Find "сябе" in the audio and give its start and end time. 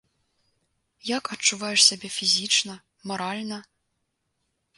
1.89-2.09